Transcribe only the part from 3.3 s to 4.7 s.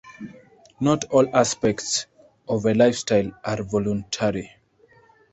are voluntary.